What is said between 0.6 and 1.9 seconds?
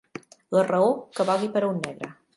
raó, que valgui per a un